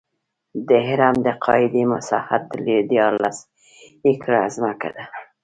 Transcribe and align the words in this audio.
د 0.67 0.69
هرم 0.87 1.15
د 1.25 1.27
قاعدې 1.45 1.83
مساحت 1.93 2.43
دیارلس 2.91 3.37
ایکړه 4.07 4.41
ځمکه 4.55 4.89
ده. 4.95 5.03